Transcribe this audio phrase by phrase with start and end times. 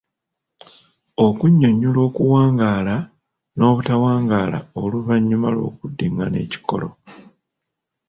[1.25, 2.95] Okunnyonnyola okuwangaala
[3.57, 6.87] n’obutawangaala oluvannyuma lw’okuddingaana ekikolo.